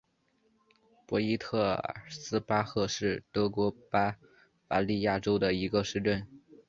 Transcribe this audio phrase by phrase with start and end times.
[1.05, 4.17] 博伊特尔斯巴赫是德国巴
[4.67, 6.27] 伐利亚州的一个市镇。